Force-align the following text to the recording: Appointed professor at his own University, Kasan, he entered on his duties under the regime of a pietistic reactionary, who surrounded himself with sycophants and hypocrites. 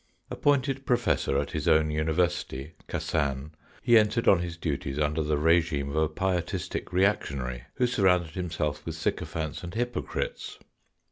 Appointed 0.31 0.83
professor 0.83 1.37
at 1.37 1.51
his 1.51 1.67
own 1.67 1.91
University, 1.91 2.73
Kasan, 2.87 3.51
he 3.83 3.99
entered 3.99 4.27
on 4.27 4.39
his 4.39 4.57
duties 4.57 4.97
under 4.97 5.21
the 5.21 5.37
regime 5.37 5.91
of 5.91 5.95
a 5.95 6.09
pietistic 6.09 6.91
reactionary, 6.91 7.65
who 7.75 7.85
surrounded 7.85 8.31
himself 8.31 8.83
with 8.83 8.95
sycophants 8.95 9.63
and 9.63 9.75
hypocrites. 9.75 10.57